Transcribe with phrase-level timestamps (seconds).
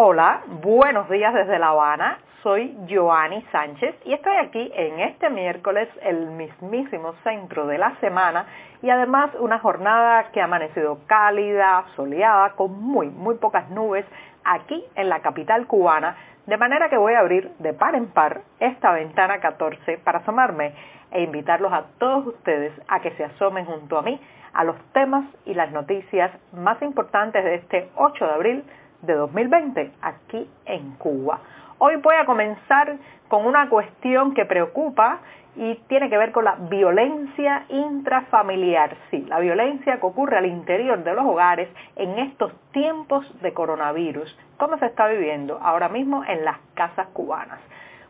[0.00, 2.18] Hola, buenos días desde La Habana.
[2.44, 8.46] Soy Joanny Sánchez y estoy aquí en este miércoles, el mismísimo centro de la semana
[8.80, 14.04] y además una jornada que ha amanecido cálida, soleada, con muy, muy pocas nubes
[14.44, 18.42] aquí en la capital cubana, de manera que voy a abrir de par en par
[18.60, 20.74] esta ventana 14 para asomarme
[21.10, 24.20] e invitarlos a todos ustedes a que se asomen junto a mí
[24.52, 28.64] a los temas y las noticias más importantes de este 8 de abril
[29.02, 31.40] de 2020 aquí en Cuba.
[31.78, 32.96] Hoy voy a comenzar
[33.28, 35.20] con una cuestión que preocupa
[35.56, 38.96] y tiene que ver con la violencia intrafamiliar.
[39.10, 44.36] Sí, la violencia que ocurre al interior de los hogares en estos tiempos de coronavirus.
[44.56, 47.58] ¿Cómo se está viviendo ahora mismo en las casas cubanas?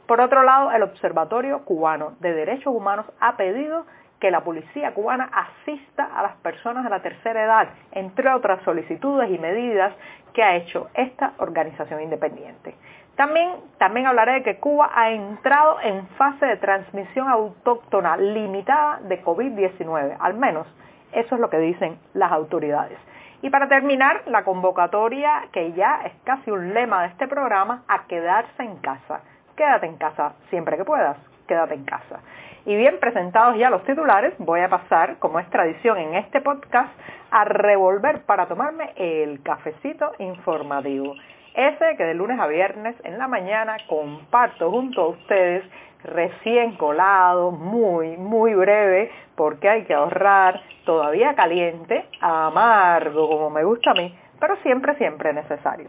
[0.07, 3.85] Por otro lado, el Observatorio Cubano de Derechos Humanos ha pedido
[4.21, 9.31] que la policía cubana asista a las personas de la tercera edad, entre otras solicitudes
[9.31, 9.95] y medidas
[10.33, 12.75] que ha hecho esta organización independiente.
[13.17, 19.23] También, también hablaré de que Cuba ha entrado en fase de transmisión autóctona limitada de
[19.25, 20.67] COVID-19, al menos
[21.13, 22.99] eso es lo que dicen las autoridades.
[23.41, 28.05] Y para terminar, la convocatoria, que ya es casi un lema de este programa, a
[28.07, 29.21] quedarse en casa.
[29.57, 31.17] Quédate en casa siempre que puedas,
[31.49, 32.21] quédate en casa.
[32.65, 36.91] Y bien presentados ya los titulares, voy a pasar, como es tradición en este podcast,
[37.31, 41.15] a revolver para tomarme el cafecito informativo.
[41.55, 45.65] Ese que de lunes a viernes en la mañana comparto junto a ustedes,
[46.05, 53.91] recién colado, muy, muy breve, porque hay que ahorrar, todavía caliente, amargo como me gusta
[53.91, 55.89] a mí, pero siempre, siempre necesario.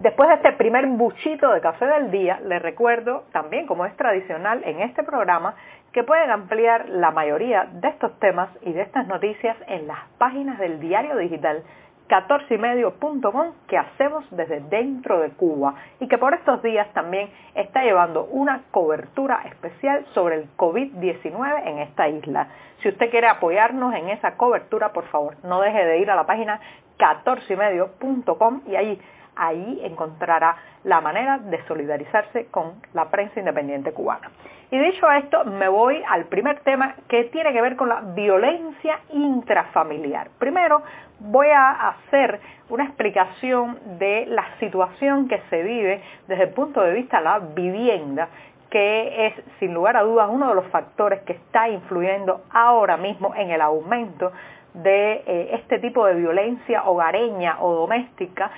[0.00, 4.62] Después de este primer buchito de café del día, les recuerdo también, como es tradicional
[4.64, 5.56] en este programa,
[5.92, 10.58] que pueden ampliar la mayoría de estos temas y de estas noticias en las páginas
[10.58, 11.62] del diario digital
[12.08, 18.24] 14ymedio.com que hacemos desde dentro de Cuba y que por estos días también está llevando
[18.24, 22.48] una cobertura especial sobre el COVID-19 en esta isla.
[22.82, 26.24] Si usted quiere apoyarnos en esa cobertura, por favor, no deje de ir a la
[26.24, 26.58] página
[26.98, 28.98] 14ymedio.com y ahí
[29.40, 34.30] ahí encontrará la manera de solidarizarse con la prensa independiente cubana.
[34.70, 39.00] Y dicho esto, me voy al primer tema que tiene que ver con la violencia
[39.12, 40.28] intrafamiliar.
[40.38, 40.82] Primero,
[41.18, 46.92] voy a hacer una explicación de la situación que se vive desde el punto de
[46.92, 48.28] vista de la vivienda
[48.70, 53.34] que es sin lugar a dudas uno de los factores que está influyendo ahora mismo
[53.34, 54.30] en el aumento
[54.74, 58.52] de eh, este tipo de violencia hogareña o doméstica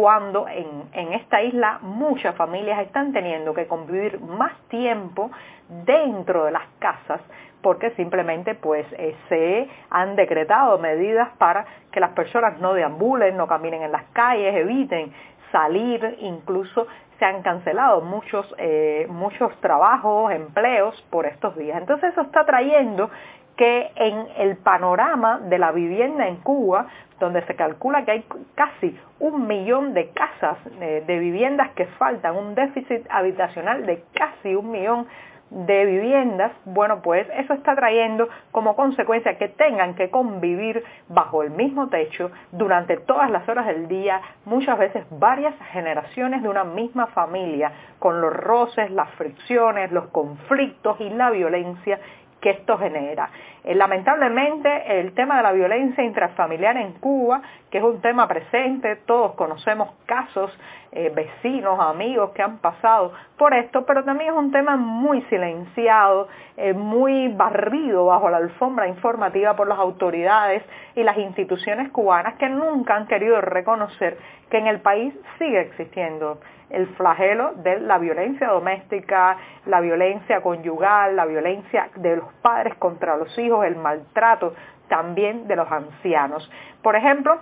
[0.00, 5.28] cuando en, esta isla muchas familias están teniendo que convivir más tiempo
[5.68, 7.20] dentro de las casas
[7.60, 13.48] porque simplemente pues eh, se han decretado medidas para que las personas no deambulen, no
[13.48, 15.12] caminen en las calles, eviten
[15.50, 16.86] salir, incluso
[17.18, 21.76] se han cancelado muchos, eh, muchos trabajos, empleos por estos días.
[21.76, 23.10] Entonces eso está trayendo
[23.58, 26.86] que en el panorama de la vivienda en Cuba,
[27.18, 28.24] donde se calcula que hay
[28.54, 34.54] casi un millón de casas eh, de viviendas que faltan, un déficit habitacional de casi
[34.54, 35.08] un millón
[35.50, 41.50] de viviendas, bueno, pues eso está trayendo como consecuencia que tengan que convivir bajo el
[41.50, 47.06] mismo techo durante todas las horas del día, muchas veces varias generaciones de una misma
[47.08, 51.98] familia, con los roces, las fricciones, los conflictos y la violencia
[52.40, 53.30] que esto genera.
[53.68, 58.96] Eh, lamentablemente el tema de la violencia intrafamiliar en Cuba, que es un tema presente,
[59.04, 60.50] todos conocemos casos,
[60.90, 66.28] eh, vecinos, amigos que han pasado por esto, pero también es un tema muy silenciado,
[66.56, 70.62] eh, muy barrido bajo la alfombra informativa por las autoridades
[70.94, 74.16] y las instituciones cubanas que nunca han querido reconocer
[74.48, 76.38] que en el país sigue existiendo
[76.70, 79.36] el flagelo de la violencia doméstica,
[79.66, 84.54] la violencia conyugal, la violencia de los padres contra los hijos, el maltrato
[84.88, 86.50] también de los ancianos.
[86.82, 87.38] Por ejemplo,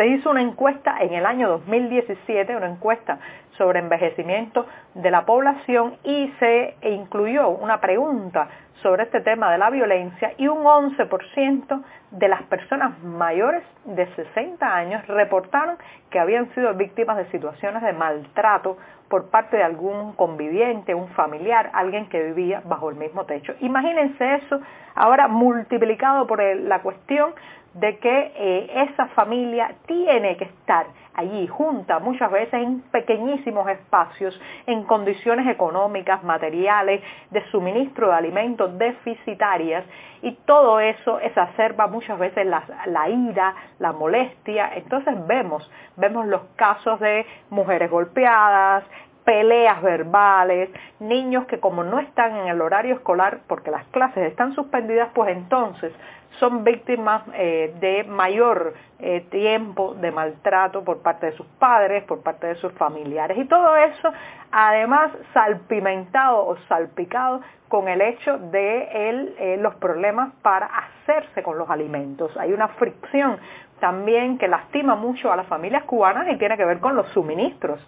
[0.00, 3.18] se hizo una encuesta en el año 2017, una encuesta
[3.58, 4.64] sobre envejecimiento
[4.94, 8.48] de la población y se incluyó una pregunta
[8.80, 11.82] sobre este tema de la violencia y un 11%
[12.12, 15.76] de las personas mayores de 60 años reportaron
[16.08, 18.78] que habían sido víctimas de situaciones de maltrato
[19.10, 23.52] por parte de algún conviviente, un familiar, alguien que vivía bajo el mismo techo.
[23.60, 24.60] Imagínense eso
[24.94, 27.34] ahora multiplicado por la cuestión
[27.74, 34.40] de que eh, esa familia tiene que estar allí junta, muchas veces en pequeñísimos espacios,
[34.66, 39.84] en condiciones económicas, materiales, de suministro de alimentos deficitarias
[40.22, 44.70] y todo eso exacerba muchas veces la, la ira, la molestia.
[44.74, 48.84] Entonces vemos, vemos los casos de mujeres golpeadas,
[49.30, 54.56] peleas verbales, niños que como no están en el horario escolar porque las clases están
[54.56, 55.92] suspendidas, pues entonces
[56.40, 62.24] son víctimas eh, de mayor eh, tiempo de maltrato por parte de sus padres, por
[62.24, 63.38] parte de sus familiares.
[63.38, 64.12] Y todo eso,
[64.50, 71.70] además, salpimentado o salpicado con el hecho de eh, los problemas para hacerse con los
[71.70, 72.36] alimentos.
[72.36, 73.38] Hay una fricción
[73.78, 77.80] también que lastima mucho a las familias cubanas y tiene que ver con los suministros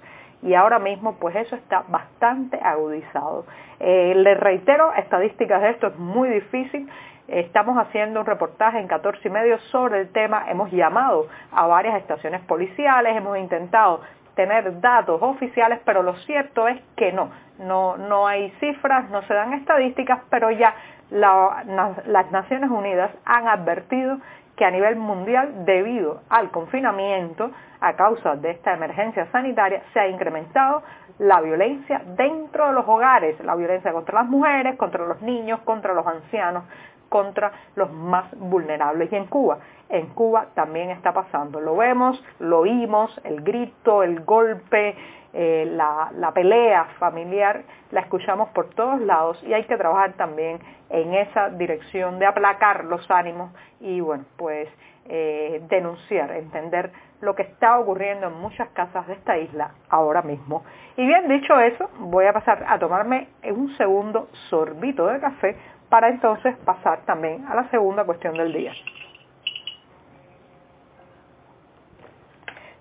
[0.42, 3.46] y ahora mismo pues eso está bastante agudizado.
[3.80, 6.88] Eh, le reitero, estadísticas de esto es muy difícil.
[7.28, 11.96] Estamos haciendo un reportaje en 14 y medio sobre el tema, hemos llamado a varias
[11.96, 14.00] estaciones policiales, hemos intentado
[14.34, 19.34] tener datos oficiales, pero lo cierto es que no, no, no hay cifras, no se
[19.34, 20.74] dan estadísticas, pero ya
[21.10, 24.18] las Naciones Unidas han advertido
[24.56, 27.50] que a nivel mundial, debido al confinamiento,
[27.80, 30.82] a causa de esta emergencia sanitaria, se ha incrementado
[31.18, 35.94] la violencia dentro de los hogares, la violencia contra las mujeres, contra los niños, contra
[35.94, 36.64] los ancianos,
[37.12, 39.12] contra los más vulnerables.
[39.12, 39.58] Y en Cuba,
[39.90, 41.60] en Cuba también está pasando.
[41.60, 44.96] Lo vemos, lo oímos, el grito, el golpe,
[45.34, 51.14] eh, la, pelea familiar la escuchamos por todos lados y hay que trabajar también en
[51.14, 53.50] esa dirección de aplacar los ánimos
[53.80, 54.68] y bueno, pues
[55.06, 60.64] eh, denunciar, entender lo que está ocurriendo en muchas casas de esta isla ahora mismo.
[60.96, 65.56] Y bien dicho eso, voy a pasar a tomarme un segundo sorbito de café
[65.92, 68.72] para entonces pasar también a la segunda cuestión del día.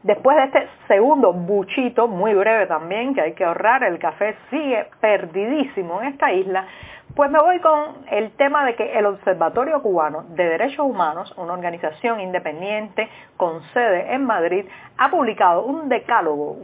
[0.01, 4.87] Después de este segundo buchito, muy breve también, que hay que ahorrar, el café sigue
[5.01, 6.65] perdidísimo en esta isla,
[7.13, 11.51] pues me voy con el tema de que el Observatorio Cubano de Derechos Humanos, una
[11.51, 14.65] organización independiente con sede en Madrid,
[14.97, 16.55] ha publicado un decálogo,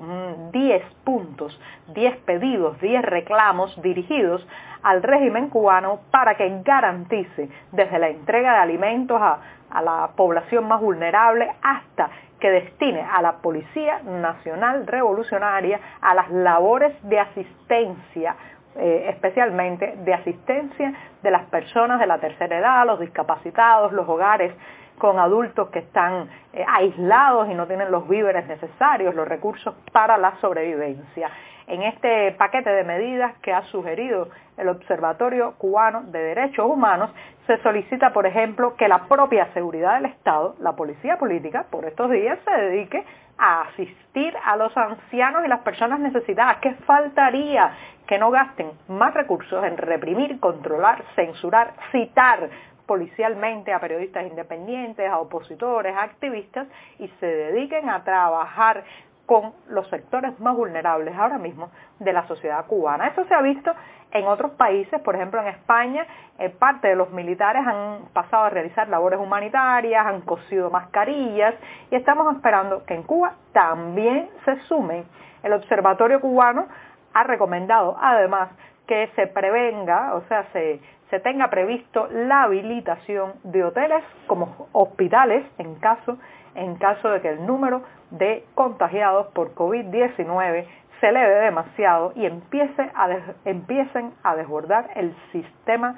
[0.53, 1.59] 10 puntos,
[1.93, 4.47] 10 pedidos, 10 reclamos dirigidos
[4.83, 9.39] al régimen cubano para que garantice desde la entrega de alimentos a,
[9.69, 12.09] a la población más vulnerable hasta
[12.39, 18.35] que destine a la Policía Nacional Revolucionaria a las labores de asistencia,
[18.75, 20.93] eh, especialmente de asistencia
[21.23, 24.53] de las personas de la tercera edad, los discapacitados, los hogares
[24.97, 30.17] con adultos que están eh, aislados y no tienen los víveres necesarios, los recursos para
[30.17, 31.29] la sobrevivencia.
[31.67, 37.11] En este paquete de medidas que ha sugerido el Observatorio Cubano de Derechos Humanos,
[37.45, 42.09] se solicita, por ejemplo, que la propia seguridad del Estado, la policía política, por estos
[42.09, 43.03] días se dedique
[43.37, 46.57] a asistir a los ancianos y las personas necesitadas.
[46.61, 47.73] ¿Qué faltaría?
[48.07, 52.49] Que no gasten más recursos en reprimir, controlar, censurar, citar
[52.85, 56.67] policialmente a periodistas independientes, a opositores, a activistas
[56.97, 58.85] y se dediquen a trabajar
[59.27, 61.69] con los sectores más vulnerables ahora mismo
[61.99, 63.07] de la sociedad cubana.
[63.07, 63.71] Eso se ha visto
[64.11, 66.07] en otros países, por ejemplo en España,
[66.39, 71.55] eh, parte de los militares han pasado a realizar labores humanitarias, han cosido mascarillas
[71.91, 75.03] y estamos esperando que en Cuba también se sumen.
[75.43, 76.67] El Observatorio Cubano
[77.13, 78.49] ha recomendado además
[78.87, 80.79] que se prevenga, o sea, se,
[81.09, 86.17] se tenga previsto la habilitación de hoteles como hospitales en caso,
[86.57, 90.65] en caso de que el número de contagiados por COVID-19
[90.99, 95.95] se eleve demasiado y empiecen a desbordar el sistema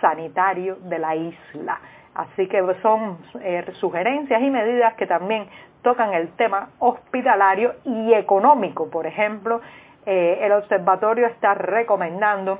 [0.00, 1.78] sanitario de la isla.
[2.14, 5.46] Así que son eh, sugerencias y medidas que también
[5.82, 8.90] tocan el tema hospitalario y económico.
[8.90, 9.60] Por ejemplo,
[10.06, 12.58] eh, el observatorio está recomendando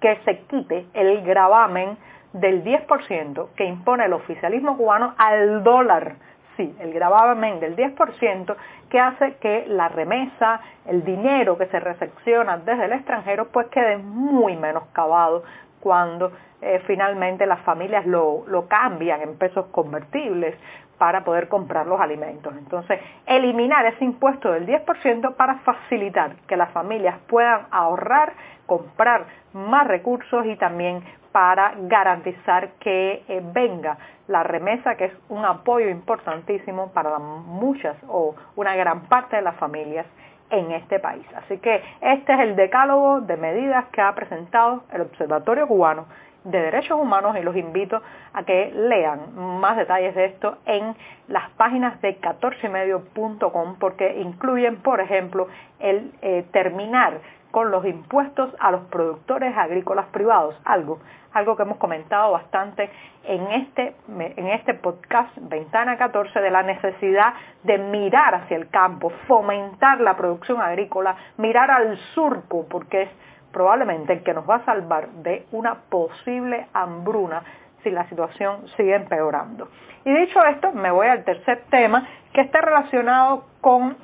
[0.00, 1.98] que se quite el gravamen
[2.32, 6.14] del 10% que impone el oficialismo cubano al dólar
[6.60, 8.54] sí, el gravamen del 10%
[8.90, 13.96] que hace que la remesa, el dinero que se recepciona desde el extranjero, pues quede
[13.96, 15.42] muy menoscabado
[15.80, 16.32] cuando
[16.62, 20.54] eh, finalmente las familias lo, lo cambian en pesos convertibles
[20.98, 22.54] para poder comprar los alimentos.
[22.58, 28.34] Entonces, eliminar ese impuesto del 10% para facilitar que las familias puedan ahorrar,
[28.66, 33.96] comprar más recursos y también para garantizar que eh, venga
[34.28, 39.56] la remesa, que es un apoyo importantísimo para muchas o una gran parte de las
[39.56, 40.06] familias
[40.50, 41.26] en este país.
[41.36, 46.06] Así que este es el decálogo de medidas que ha presentado el Observatorio Cubano
[46.44, 48.00] de Derechos Humanos y los invito
[48.32, 50.94] a que lean más detalles de esto en
[51.28, 58.70] las páginas de 14medio.com porque incluyen, por ejemplo, el eh, terminar con los impuestos a
[58.70, 61.00] los productores agrícolas privados, algo,
[61.32, 62.90] algo que hemos comentado bastante
[63.24, 69.10] en este, en este podcast Ventana 14 de la necesidad de mirar hacia el campo,
[69.26, 73.10] fomentar la producción agrícola, mirar al surco, porque es
[73.52, 77.42] probablemente el que nos va a salvar de una posible hambruna
[77.82, 79.68] si la situación sigue empeorando.
[80.04, 83.96] Y dicho esto, me voy al tercer tema que está relacionado con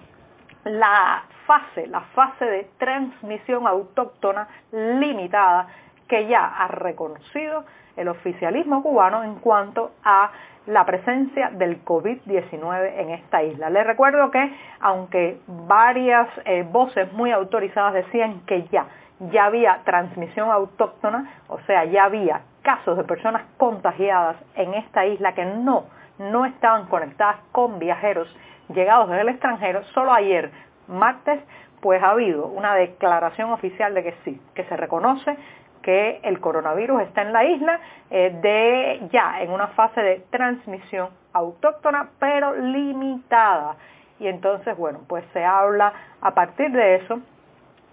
[0.64, 5.68] la fase, la fase de transmisión autóctona limitada
[6.08, 7.64] que ya ha reconocido
[7.96, 10.30] el oficialismo cubano en cuanto a
[10.66, 13.70] la presencia del COVID-19 en esta isla.
[13.70, 18.86] Les recuerdo que aunque varias eh, voces muy autorizadas decían que ya,
[19.30, 25.34] ya había transmisión autóctona, o sea, ya había casos de personas contagiadas en esta isla
[25.34, 25.84] que no,
[26.18, 28.28] no estaban conectadas con viajeros
[28.74, 30.50] llegados desde el extranjero, solo ayer,
[30.88, 31.40] martes,
[31.80, 35.36] pues ha habido una declaración oficial de que sí, que se reconoce
[35.82, 41.10] que el coronavirus está en la isla eh, de ya en una fase de transmisión
[41.32, 43.76] autóctona pero limitada.
[44.18, 47.20] Y entonces, bueno, pues se habla a partir de eso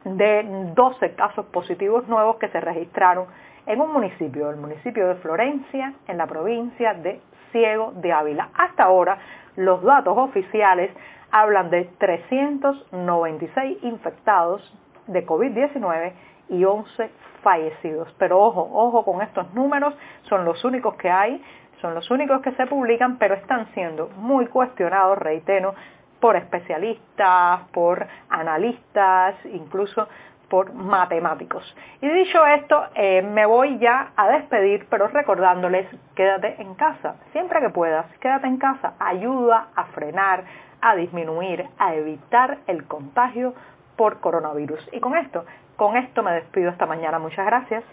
[0.05, 3.27] de 12 casos positivos nuevos que se registraron
[3.65, 7.21] en un municipio, el municipio de Florencia, en la provincia de
[7.51, 8.49] Ciego de Ávila.
[8.55, 9.17] Hasta ahora,
[9.55, 10.91] los datos oficiales
[11.33, 14.61] hablan de 396 infectados
[15.07, 16.13] de COVID-19
[16.49, 17.09] y 11
[17.41, 18.13] fallecidos.
[18.19, 19.95] Pero ojo, ojo con estos números,
[20.29, 21.43] son los únicos que hay,
[21.81, 25.73] son los únicos que se publican, pero están siendo muy cuestionados, reitero,
[26.19, 30.07] por especialistas, por analistas, incluso
[30.49, 31.75] por matemáticos.
[31.99, 37.59] Y dicho esto, eh, me voy ya a despedir, pero recordándoles, quédate en casa, siempre
[37.59, 40.43] que puedas, quédate en casa, ayuda a frenar,
[40.83, 43.53] a disminuir, a evitar el contagio
[43.95, 44.89] por coronavirus.
[44.91, 47.19] Y con esto con esto me despido esta mañana.
[47.19, 47.83] Muchas gracias.